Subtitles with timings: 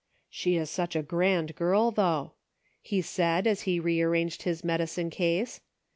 [0.31, 2.31] "She is a grand girl, though,"
[2.81, 5.61] he said, as he re arranged his medicine case.